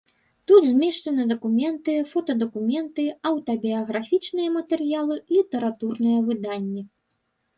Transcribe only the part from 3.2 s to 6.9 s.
аўтабіяграфічныя матэрыялы, літаратурныя выданні.